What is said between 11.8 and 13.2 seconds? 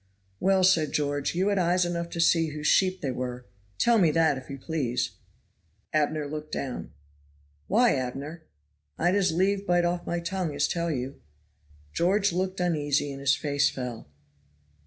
George looked uneasy and